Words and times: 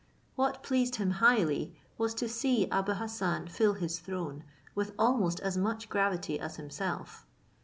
What 0.35 0.63
pleased 0.63 0.95
him 0.95 1.11
highly, 1.11 1.75
was 1.95 2.15
to 2.15 2.27
see 2.27 2.67
Abou 2.71 2.93
Hassan 2.93 3.49
fill 3.49 3.73
his 3.75 3.99
throne 3.99 4.43
with 4.73 4.93
almost 4.97 5.39
as 5.41 5.57
much 5.59 5.89
gravity 5.89 6.39
as 6.39 6.55
himself. 6.55 7.27